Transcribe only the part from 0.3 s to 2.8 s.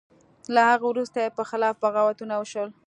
له هغه وروسته یې په خلاف بغاوتونه وشول.